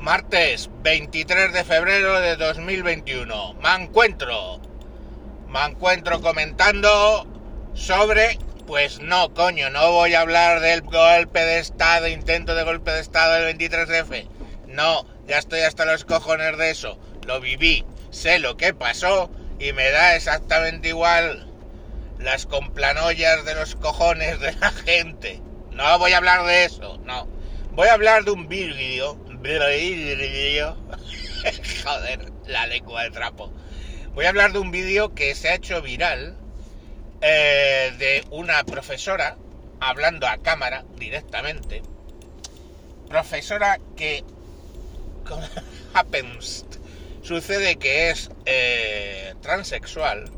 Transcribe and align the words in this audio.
Martes 0.00 0.70
23 0.82 1.52
de 1.52 1.62
febrero 1.62 2.20
de 2.20 2.36
2021. 2.36 3.54
Me 3.62 3.84
encuentro. 3.84 4.58
Me 5.46 5.62
encuentro 5.66 6.22
comentando 6.22 7.26
sobre... 7.74 8.38
Pues 8.66 9.00
no, 9.00 9.34
coño, 9.34 9.68
no 9.68 9.92
voy 9.92 10.14
a 10.14 10.22
hablar 10.22 10.60
del 10.60 10.80
golpe 10.80 11.44
de 11.44 11.58
Estado, 11.58 12.08
intento 12.08 12.54
de 12.54 12.62
golpe 12.62 12.92
de 12.92 13.00
Estado 13.00 13.34
del 13.34 13.58
23F. 13.58 14.26
No, 14.68 15.04
ya 15.26 15.36
estoy 15.36 15.60
hasta 15.60 15.84
los 15.84 16.06
cojones 16.06 16.56
de 16.56 16.70
eso. 16.70 16.98
Lo 17.26 17.40
viví, 17.40 17.84
sé 18.10 18.38
lo 18.38 18.56
que 18.56 18.72
pasó 18.72 19.30
y 19.58 19.74
me 19.74 19.90
da 19.90 20.16
exactamente 20.16 20.88
igual 20.88 21.46
las 22.18 22.46
complanoyas 22.46 23.44
de 23.44 23.54
los 23.54 23.74
cojones 23.74 24.40
de 24.40 24.54
la 24.54 24.70
gente. 24.70 25.42
No 25.72 25.98
voy 25.98 26.12
a 26.12 26.18
hablar 26.18 26.46
de 26.46 26.64
eso, 26.64 26.98
no. 27.04 27.28
Voy 27.72 27.88
a 27.88 27.94
hablar 27.94 28.24
de 28.24 28.30
un 28.30 28.48
vídeo. 28.48 29.18
Joder, 31.84 32.30
la 32.46 32.66
lengua 32.66 33.04
de 33.04 33.10
trapo. 33.10 33.50
Voy 34.14 34.26
a 34.26 34.28
hablar 34.28 34.52
de 34.52 34.58
un 34.58 34.70
vídeo 34.70 35.14
que 35.14 35.34
se 35.34 35.48
ha 35.48 35.54
hecho 35.54 35.80
viral 35.80 36.36
eh, 37.22 37.94
de 37.98 38.22
una 38.30 38.62
profesora 38.64 39.38
hablando 39.80 40.26
a 40.26 40.36
cámara 40.38 40.84
directamente. 40.98 41.80
Profesora 43.08 43.80
que 43.96 44.24
happens 45.94 46.66
sucede 47.22 47.76
que 47.76 48.10
es 48.10 48.30
eh, 48.44 49.34
transexual. 49.40 50.30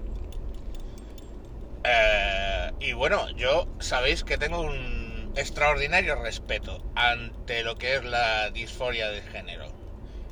Eh, 1.82 2.70
y 2.78 2.92
bueno, 2.92 3.28
yo 3.30 3.66
sabéis 3.80 4.22
que 4.22 4.38
tengo 4.38 4.60
un 4.60 5.01
extraordinario 5.36 6.16
respeto 6.16 6.82
ante 6.94 7.62
lo 7.62 7.76
que 7.76 7.96
es 7.96 8.04
la 8.04 8.50
disforia 8.50 9.08
de 9.08 9.22
género. 9.22 9.66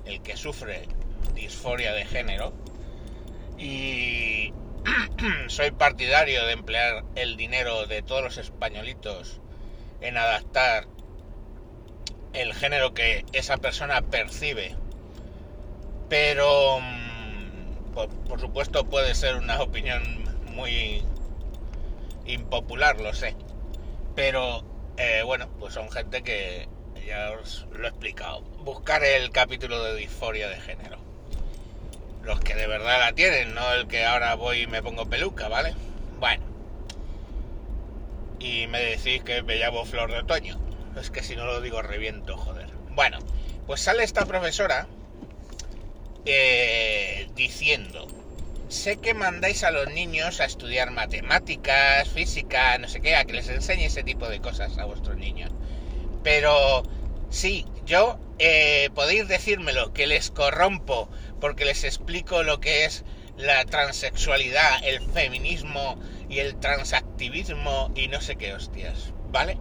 El 0.05 0.23
que 0.23 0.37
sufre 0.37 0.89
disforia 1.35 1.93
de 1.93 2.05
género. 2.05 2.53
Y 3.59 4.53
soy 5.49 5.71
partidario 5.71 6.45
de 6.47 6.53
emplear 6.53 7.05
el 7.15 7.37
dinero 7.37 7.87
de 7.87 8.03
todos 8.03 8.23
los 8.23 8.39
españolitos 8.39 9.41
en 10.01 10.17
adaptar 10.17 10.87
el 12.33 12.55
género 12.55 12.95
que 12.95 13.25
esa 13.33 13.57
persona 13.59 14.03
percibe. 14.03 14.77
Pero, 16.09 16.81
mm, 16.81 17.93
por, 17.93 18.09
por, 18.09 18.41
supuesto, 18.41 18.85
puede 18.85 19.15
ser 19.15 19.37
una 19.37 19.61
opinión 19.63 20.03
muy 20.47 21.03
impopular, 22.27 23.01
lo 23.01 23.13
sé. 23.15 23.35
Pero, 24.15 24.65
eh, 25.03 25.23
bueno, 25.23 25.49
pues 25.59 25.73
son 25.73 25.91
gente 25.91 26.23
que 26.23 26.69
ya 27.07 27.31
os 27.31 27.67
lo 27.73 27.87
he 27.87 27.89
explicado. 27.89 28.43
Buscar 28.43 29.03
el 29.03 29.31
capítulo 29.31 29.83
de 29.83 29.97
disforia 29.97 30.47
de 30.49 30.61
género. 30.61 30.99
Los 32.23 32.39
que 32.41 32.55
de 32.55 32.67
verdad 32.67 33.01
la 33.01 33.15
tienen, 33.15 33.55
no 33.55 33.73
el 33.73 33.89
que 33.89 34.05
ahora 34.05 34.35
voy 34.35 34.63
y 34.63 34.67
me 34.67 34.83
pongo 34.83 35.09
peluca, 35.09 35.49
¿vale? 35.49 35.75
Bueno. 36.19 36.45
Y 38.41 38.67
me 38.67 38.81
decís 38.81 39.23
que 39.23 39.43
me 39.43 39.57
llamo 39.57 39.87
Flor 39.87 40.13
de 40.13 40.19
Otoño. 40.19 40.61
Es 41.01 41.11
que 41.11 41.23
si 41.23 41.35
no 41.35 41.47
lo 41.47 41.63
digo 41.63 41.81
reviento, 41.81 42.37
joder. 42.37 42.69
Bueno, 42.91 43.21
pues 43.67 43.81
sale 43.81 44.05
esta 44.05 44.27
profesora 44.27 44.87
eh, 46.27 47.27
diciendo, 47.35 48.07
sé 48.71 48.99
que 48.99 49.15
mandáis 49.15 49.65
a 49.65 49.73
los 49.73 49.89
niños 49.93 50.41
a 50.41 50.45
estudiar 50.45 50.93
matemáticas, 50.93 52.09
física, 52.09 52.79
no 52.79 52.89
sé 52.89 53.01
qué, 53.01 53.17
a 53.17 53.25
que 53.25 53.33
les 53.33 53.49
enseñe 53.49 53.87
ese 53.87 54.05
tipo 54.05 54.29
de 54.29 54.41
cosas 54.41 54.79
a 54.79 54.85
vuestros 54.85 55.17
niños. 55.17 55.51
Pero 56.23 56.85
sí, 57.31 57.67
yo 57.85 58.19
eh, 58.39 58.89
podéis 58.95 59.27
decírmelo, 59.27 59.93
que 59.93 60.07
les 60.07 60.31
corrompo 60.31 61.11
porque 61.41 61.65
les 61.65 61.83
explico 61.83 62.45
lo 62.45 62.61
que 62.61 62.85
es 62.85 63.05
la 63.37 63.65
transexualidad, 63.65 64.85
el 64.85 65.01
feminismo 65.01 65.99
y 66.29 66.39
el 66.39 66.55
transactivismo 66.61 67.91
y 67.97 68.07
no 68.07 68.21
sé 68.21 68.37
qué 68.37 68.55
hostias, 68.55 69.13
¿vale? 69.31 69.59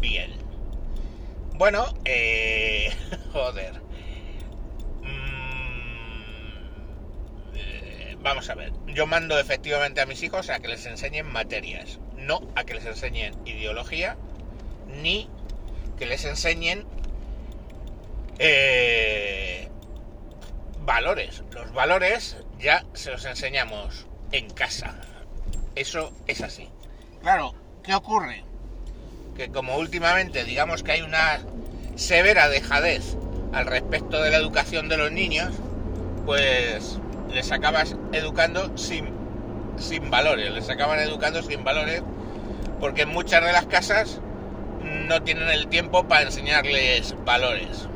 Bien. 0.00 0.32
Bueno, 1.54 1.92
eh... 2.04 2.92
joder. 3.32 3.82
Vamos 8.24 8.48
a 8.48 8.54
ver, 8.54 8.72
yo 8.86 9.06
mando 9.06 9.38
efectivamente 9.38 10.00
a 10.00 10.06
mis 10.06 10.22
hijos 10.22 10.48
a 10.48 10.58
que 10.58 10.68
les 10.68 10.86
enseñen 10.86 11.30
materias, 11.30 12.00
no 12.16 12.40
a 12.56 12.64
que 12.64 12.72
les 12.72 12.86
enseñen 12.86 13.34
ideología, 13.44 14.16
ni 15.02 15.28
que 15.98 16.06
les 16.06 16.24
enseñen 16.24 16.86
eh, 18.38 19.68
valores. 20.80 21.44
Los 21.52 21.72
valores 21.74 22.38
ya 22.58 22.86
se 22.94 23.10
los 23.10 23.26
enseñamos 23.26 24.06
en 24.32 24.48
casa. 24.48 24.96
Eso 25.74 26.10
es 26.26 26.40
así. 26.40 26.70
Claro, 27.20 27.54
¿qué 27.82 27.94
ocurre? 27.94 28.42
Que 29.36 29.50
como 29.50 29.76
últimamente 29.76 30.44
digamos 30.44 30.82
que 30.82 30.92
hay 30.92 31.02
una 31.02 31.40
severa 31.96 32.48
dejadez 32.48 33.18
al 33.52 33.66
respecto 33.66 34.22
de 34.22 34.30
la 34.30 34.38
educación 34.38 34.88
de 34.88 34.96
los 34.96 35.12
niños, 35.12 35.54
pues 36.24 36.98
les 37.34 37.50
acabas 37.50 37.96
educando 38.12 38.76
sin, 38.78 39.08
sin 39.76 40.10
valores, 40.10 40.52
les 40.52 40.70
acaban 40.70 41.00
educando 41.00 41.42
sin 41.42 41.64
valores 41.64 42.02
porque 42.80 43.02
en 43.02 43.08
muchas 43.08 43.44
de 43.44 43.52
las 43.52 43.66
casas 43.66 44.20
no 44.82 45.22
tienen 45.22 45.48
el 45.48 45.68
tiempo 45.68 46.04
para 46.04 46.22
enseñarles 46.22 47.14
valores. 47.24 47.88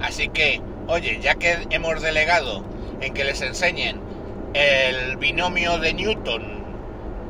Así 0.00 0.28
que, 0.28 0.60
oye, 0.86 1.18
ya 1.20 1.34
que 1.34 1.66
hemos 1.70 2.02
delegado 2.02 2.64
en 3.00 3.14
que 3.14 3.24
les 3.24 3.40
enseñen 3.40 4.00
el 4.52 5.16
binomio 5.16 5.78
de 5.78 5.94
Newton 5.94 6.64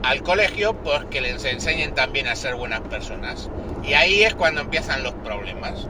al 0.03 0.22
colegio, 0.22 0.75
pues 0.75 1.04
que 1.10 1.21
les 1.21 1.44
enseñen 1.44 1.94
también 1.94 2.28
a 2.28 2.37
ser 2.37 2.56
buenas 2.56 2.81
personas. 2.83 3.49
Y 3.83 3.94
ahí 3.94 4.25
es 4.25 4.34
cuando 4.34 4.60
empiezan 4.60 5.03
los 5.03 5.15
problemas. 5.15 5.87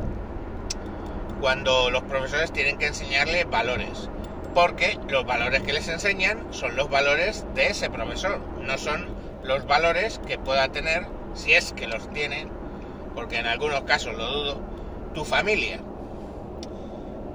Cuando 1.40 1.90
los 1.90 2.02
profesores 2.04 2.52
tienen 2.52 2.78
que 2.78 2.86
enseñarle 2.86 3.44
valores 3.44 4.08
porque 4.54 4.98
los 5.08 5.26
valores 5.26 5.62
que 5.62 5.72
les 5.72 5.88
enseñan 5.88 6.46
son 6.52 6.76
los 6.76 6.88
valores 6.88 7.44
de 7.54 7.66
ese 7.66 7.90
profesor, 7.90 8.40
no 8.60 8.78
son 8.78 9.08
los 9.42 9.66
valores 9.66 10.20
que 10.26 10.38
pueda 10.38 10.68
tener, 10.68 11.06
si 11.34 11.52
es 11.52 11.72
que 11.72 11.86
los 11.86 12.08
tienen, 12.10 12.48
porque 13.14 13.38
en 13.38 13.46
algunos 13.46 13.82
casos 13.82 14.14
lo 14.14 14.26
dudo, 14.26 14.60
tu 15.12 15.24
familia. 15.24 15.80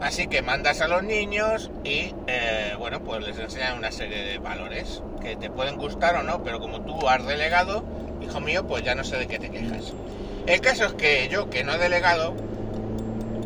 Así 0.02 0.28
que 0.28 0.42
mandas 0.42 0.80
a 0.80 0.88
los 0.88 1.04
niños 1.04 1.70
y, 1.84 2.14
eh, 2.28 2.74
bueno, 2.80 3.04
pues 3.04 3.22
les 3.22 3.38
enseñan 3.38 3.78
una 3.78 3.92
serie 3.92 4.24
de 4.24 4.38
valores 4.38 5.04
que 5.22 5.36
te 5.36 5.50
pueden 5.50 5.76
gustar 5.76 6.16
o 6.16 6.24
no, 6.24 6.42
pero 6.42 6.62
como 6.62 6.82
tú 6.82 7.10
has 7.10 7.26
delegado, 7.28 7.84
hijo 8.22 8.40
mío, 8.40 8.66
pues 8.66 8.84
ya 8.84 8.96
no 8.96 9.04
sé 9.04 9.18
de 9.18 9.28
qué 9.28 9.40
te 9.40 9.50
quejas. 9.50 9.94
El 10.48 10.62
caso 10.62 10.86
es 10.86 10.94
que 10.94 11.28
yo, 11.30 11.50
que 11.50 11.66
no 11.66 11.74
he 11.74 11.78
delegado, 11.78 12.34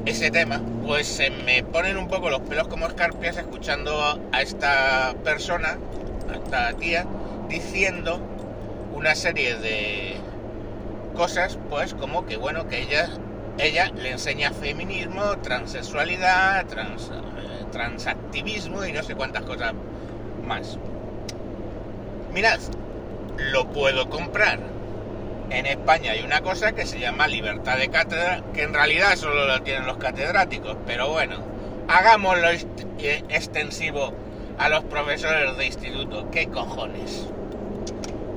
ese 0.06 0.31
tema, 0.31 0.62
pues 0.86 1.08
se 1.08 1.30
me 1.30 1.64
ponen 1.64 1.97
un 1.97 2.08
poco 2.08 2.30
los 2.30 2.41
pelos 2.41 2.68
como 2.68 2.88
escarpias 2.88 3.38
escuchando 3.38 4.19
a 4.31 4.41
esta 4.41 5.16
persona, 5.24 5.78
a 6.30 6.36
esta 6.36 6.74
tía, 6.74 7.06
diciendo 7.47 8.19
una 8.94 9.16
serie 9.16 9.56
de 9.56 10.16
cosas, 11.16 11.58
pues 11.69 11.94
como 11.94 12.25
que 12.25 12.36
bueno, 12.36 12.68
que 12.68 12.81
ella, 12.81 13.09
ella 13.58 13.92
le 13.96 14.12
enseña 14.12 14.52
feminismo, 14.52 15.38
transexualidad, 15.42 16.66
trans, 16.66 17.09
eh, 17.09 17.66
transactivismo 17.72 18.86
y 18.86 18.92
no 18.92 19.03
sé 19.03 19.16
cuántas 19.16 19.44
cosas 19.44 19.74
más. 20.46 20.78
Mirad, 22.34 22.59
lo 23.38 23.69
puedo 23.69 24.09
comprar 24.09 24.59
en 25.53 25.68
España 25.68 26.12
hay 26.12 26.24
una 26.24 26.41
cosa 26.41 26.72
que 26.74 26.86
se 26.86 27.00
llama 27.00 27.28
libertad 27.28 27.78
de 27.78 27.90
cátedra, 27.90 28.44
que 28.53 28.64
en 28.64 28.74
realidad 28.74 29.16
solo 29.16 29.45
lo 29.45 29.62
tienen 29.62 29.86
los 29.86 29.98
catedráticos, 29.98 30.77
pero 30.88 31.12
bueno, 31.12 31.38
hagámoslo 31.88 32.48
extensivo 33.30 34.13
a 34.57 34.69
los 34.69 34.83
profesores 34.86 35.56
de 35.56 35.66
instituto, 35.68 36.30
¿qué 36.31 36.48
cojones? 36.48 37.27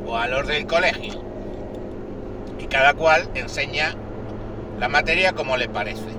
O 0.06 0.16
a 0.16 0.26
los 0.26 0.46
del 0.46 0.66
colegio. 0.66 1.22
Y 2.58 2.66
cada 2.66 2.92
cual 2.92 3.30
enseña 3.34 3.94
la 4.78 4.88
materia 4.88 5.32
como 5.32 5.56
le 5.56 5.68
parece. 5.68 6.10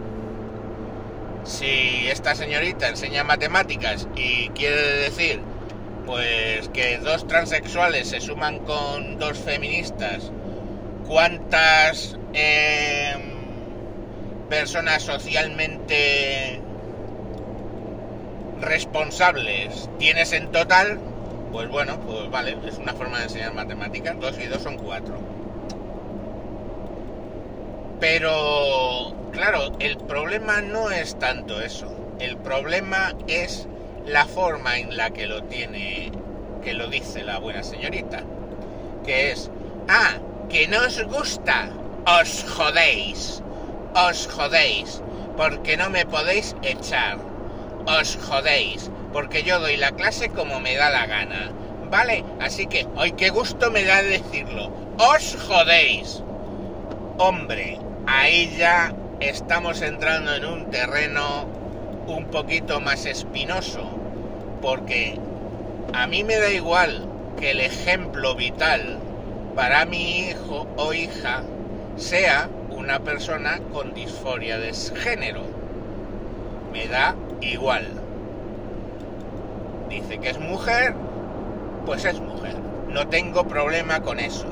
Si 1.43 2.07
esta 2.09 2.33
señorita 2.33 2.89
enseña 2.89 3.23
matemáticas 3.23 4.07
y 4.15 4.49
quiere 4.49 4.81
decir 4.97 5.41
pues 6.05 6.69
que 6.69 6.97
dos 6.99 7.27
transexuales 7.27 8.09
se 8.09 8.21
suman 8.21 8.59
con 8.59 9.19
dos 9.19 9.37
feministas 9.37 10.31
cuántas 11.07 12.17
em, 12.33 13.21
personas 14.49 15.03
socialmente 15.03 16.59
responsables 18.61 19.89
tienes 19.97 20.33
en 20.33 20.51
total, 20.51 20.99
pues 21.51 21.69
bueno, 21.69 21.99
pues 22.01 22.29
vale, 22.29 22.57
es 22.67 22.77
una 22.77 22.93
forma 22.93 23.17
de 23.19 23.23
enseñar 23.25 23.53
matemáticas, 23.53 24.19
dos 24.19 24.37
y 24.39 24.47
dos 24.47 24.61
son 24.61 24.77
cuatro. 24.77 25.17
Pero, 27.99 29.13
claro, 29.31 29.71
el 29.79 29.97
problema 29.97 30.61
no 30.61 30.91
es 30.91 31.17
tanto 31.17 31.61
eso. 31.61 31.95
El 32.19 32.37
problema 32.37 33.13
es 33.27 33.67
la 34.05 34.25
forma 34.25 34.77
en 34.77 34.95
la 34.95 35.09
que 35.09 35.25
lo 35.25 35.43
tiene, 35.43 36.11
que 36.63 36.73
lo 36.73 36.87
dice 36.87 37.23
la 37.23 37.39
buena 37.39 37.63
señorita. 37.63 38.23
Que 39.03 39.31
es, 39.31 39.49
ah, 39.87 40.17
que 40.49 40.67
no 40.67 40.79
os 40.85 41.01
gusta, 41.03 41.69
os 42.05 42.43
jodéis, 42.47 43.43
os 43.93 44.27
jodéis, 44.27 45.01
porque 45.35 45.75
no 45.77 45.89
me 45.89 46.05
podéis 46.05 46.55
echar, 46.61 47.17
os 47.85 48.15
jodéis, 48.15 48.89
porque 49.11 49.43
yo 49.43 49.59
doy 49.59 49.77
la 49.77 49.91
clase 49.91 50.29
como 50.29 50.59
me 50.59 50.75
da 50.75 50.89
la 50.89 51.05
gana. 51.05 51.51
¿Vale? 51.89 52.23
Así 52.41 52.67
que, 52.67 52.85
hoy 52.97 53.13
qué 53.13 53.29
gusto 53.29 53.71
me 53.71 53.83
da 53.85 54.01
decirlo. 54.01 54.71
Os 54.97 55.37
jodéis. 55.47 56.21
Hombre, 57.17 57.79
ahí 58.05 58.53
ya 58.57 58.93
estamos 59.21 59.81
entrando 59.81 60.35
en 60.35 60.45
un 60.45 60.69
terreno 60.69 61.45
un 62.07 62.25
poquito 62.25 62.79
más 62.81 63.05
espinoso, 63.05 63.89
porque 64.61 65.17
a 65.93 66.07
mí 66.07 66.23
me 66.23 66.37
da 66.37 66.51
igual 66.51 67.07
que 67.39 67.51
el 67.51 67.61
ejemplo 67.61 68.35
vital 68.35 68.99
para 69.57 69.85
mi 69.85 70.19
hijo 70.19 70.67
o 70.77 70.93
hija 70.93 71.41
sea 71.95 72.47
una 72.69 72.99
persona 72.99 73.59
con 73.73 73.95
disforia 73.95 74.59
de 74.59 74.71
género. 74.71 75.41
Me 76.71 76.87
da 76.87 77.15
igual. 77.41 77.87
Dice 79.89 80.19
que 80.19 80.29
es 80.29 80.39
mujer, 80.39 80.93
pues 81.87 82.05
es 82.05 82.21
mujer. 82.21 82.53
No 82.87 83.07
tengo 83.07 83.47
problema 83.47 84.01
con 84.01 84.19
eso. 84.19 84.45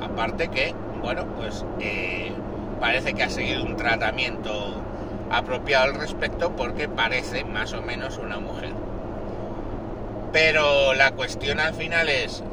Aparte 0.00 0.46
que, 0.46 0.72
bueno, 1.02 1.26
pues 1.36 1.64
eh, 1.80 2.30
parece 2.78 3.12
que 3.12 3.24
ha 3.24 3.30
seguido 3.30 3.64
un 3.64 3.74
tratamiento 3.74 4.80
apropiado 5.32 5.86
al 5.86 5.94
respecto 5.94 6.54
porque 6.54 6.88
parece 6.88 7.42
más 7.42 7.72
o 7.72 7.82
menos 7.82 8.18
una 8.18 8.38
mujer. 8.38 8.70
Pero 10.32 10.94
la 10.94 11.10
cuestión 11.10 11.58
al 11.58 11.74
final 11.74 12.08
es, 12.08 12.44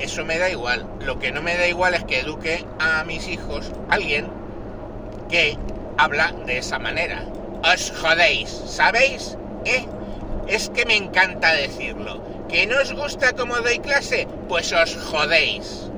eso 0.00 0.24
me 0.24 0.38
da 0.38 0.50
igual. 0.50 0.86
Lo 1.00 1.18
que 1.18 1.30
no 1.30 1.42
me 1.42 1.56
da 1.56 1.66
igual 1.66 1.94
es 1.94 2.04
que 2.04 2.20
eduque 2.20 2.64
a 2.78 3.04
mis 3.04 3.28
hijos 3.28 3.70
alguien 3.88 4.28
que 5.28 5.56
habla 5.98 6.32
de 6.46 6.58
esa 6.58 6.78
manera. 6.78 7.24
Os 7.62 7.92
jodéis, 8.00 8.48
¿sabéis? 8.66 9.36
¿Eh? 9.64 9.84
Es 10.48 10.70
que 10.70 10.86
me 10.86 10.96
encanta 10.96 11.52
decirlo. 11.52 12.22
¿Que 12.48 12.66
no 12.66 12.80
os 12.80 12.92
gusta 12.92 13.32
cómo 13.34 13.56
doy 13.58 13.78
clase? 13.78 14.26
Pues 14.48 14.72
os 14.72 14.96
jodéis. 14.96 15.90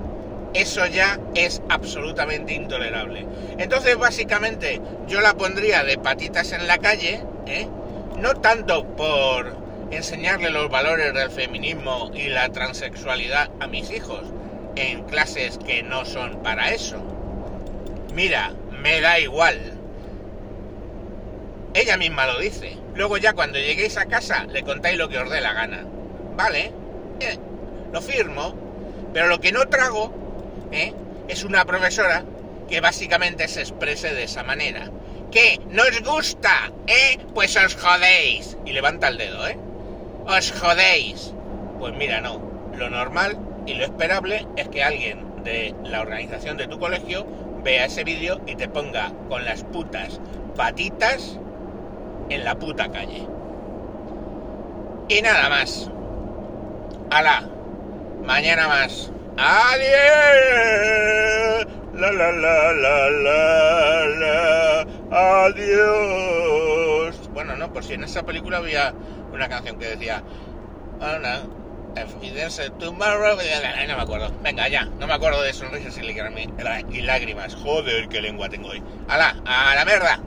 Eso 0.55 0.85
ya 0.87 1.19
es 1.35 1.63
absolutamente 1.71 2.53
intolerable. 2.53 3.27
Entonces, 3.57 3.97
básicamente, 3.97 4.83
yo 5.09 5.23
la 5.23 5.35
pondría 5.35 5.83
de 5.83 5.97
patitas 5.97 6.53
en 6.53 6.67
la 6.67 6.77
calle, 6.77 7.25
¿eh? 7.47 7.67
no 8.19 8.35
tanto 8.35 8.85
por 8.85 9.57
enseñarle 9.93 10.51
los 10.51 10.71
valores 10.71 11.13
del 11.15 11.31
feminismo 11.31 12.11
y 12.15 12.29
la 12.29 12.49
transexualidad 12.49 13.51
a 13.61 13.67
mis 13.67 13.91
hijos 13.91 14.23
en 14.77 15.05
clases 15.05 15.59
que 15.59 15.83
no 15.83 16.05
son 16.05 16.43
para 16.43 16.73
eso. 16.73 16.97
Mira, 18.15 18.53
me 18.71 19.01
da 19.01 19.19
igual. 19.21 19.59
Ella 21.75 21.97
misma 21.97 22.27
lo 22.27 22.39
dice. 22.39 22.77
Luego 22.95 23.17
ya 23.17 23.33
cuando 23.33 23.59
lleguéis 23.59 23.97
a 23.97 24.07
casa 24.07 24.45
le 24.45 24.63
contáis 24.63 24.99
lo 24.99 25.09
que 25.09 25.19
os 25.19 25.31
dé 25.31 25.41
la 25.41 25.53
gana. 25.53 25.85
Vale, 26.37 26.73
eh, 27.21 27.39
lo 27.93 28.01
firmo, 28.03 28.55
pero 29.13 29.29
lo 29.29 29.41
que 29.41 29.53
no 29.53 29.67
trago 29.69 30.13
eh, 30.73 30.93
es 31.29 31.45
una 31.45 31.65
profesora 31.65 32.25
que 32.69 32.81
básicamente 32.81 33.49
se 33.49 33.61
exprese 33.61 34.15
de 34.15 34.25
esa 34.25 34.43
manera. 34.43 34.91
¿Qué? 35.31 35.61
¿No 35.71 35.83
os 35.83 36.03
gusta? 36.03 36.71
¿Eh? 36.87 37.19
Pues 37.35 37.57
os 37.57 37.77
jodéis. 37.77 38.57
Y 38.67 38.73
levanta 38.73 39.09
el 39.09 39.19
dedo, 39.19 39.47
¿eh? 39.49 39.59
Os 40.27 40.53
jodéis. 40.53 41.33
Pues 41.79 41.95
mira, 41.95 42.21
no. 42.21 42.41
Lo 42.77 42.89
normal 42.89 43.39
y 43.67 43.75
lo 43.75 43.85
esperable 43.85 44.47
es 44.57 44.69
que 44.69 44.83
alguien 44.83 45.43
de 45.45 45.75
la 45.85 46.01
organización 46.01 46.57
de 46.57 46.69
tu 46.69 46.79
colegio 46.79 47.27
vea 47.63 47.87
ese 47.87 48.05
vídeo 48.05 48.41
y 48.47 48.55
te 48.57 48.69
ponga 48.69 49.13
con 49.29 49.45
las 49.45 49.65
putas 49.65 50.21
patitas 50.57 51.39
en 52.29 52.45
la 52.45 52.55
puta 52.55 52.91
calle. 52.91 53.27
Y 55.09 55.23
nada 55.23 55.49
más. 55.49 55.91
¡Hala! 57.11 57.49
Mañana 58.25 58.69
más. 58.69 59.11
¡Adiós! 59.37 59.83
La 61.95 62.11
la 62.11 62.33
la 62.33 62.73
la 62.73 63.11
la 63.11 64.07
la. 64.07 64.87
Adiós. 65.11 66.62
Bueno, 67.53 67.67
no, 67.67 67.73
por 67.75 67.85
si 67.85 67.93
en 67.93 68.03
esa 68.03 68.23
película 68.23 68.57
había 68.57 68.95
una 69.31 69.47
canción 69.47 69.79
que 69.79 69.89
decía. 69.89 70.23
Oh 71.01 71.19
no. 71.19 71.63
tomorrow. 72.79 73.37
No 73.37 73.97
me 73.97 74.03
acuerdo. 74.03 74.33
Venga, 74.43 74.69
ya. 74.69 74.87
No 74.99 75.07
me 75.07 75.13
acuerdo 75.13 75.43
de 75.43 75.53
sonrisas 75.53 75.99
y 75.99 77.03
lágrimas. 77.03 77.55
Joder, 77.55 78.09
qué 78.09 78.23
lengua 78.23 78.49
tengo 78.49 78.69
hoy. 78.69 78.83
¡Hala! 79.07 79.37
¡A 79.45 79.75
la 79.75 79.85
mierda! 79.85 80.19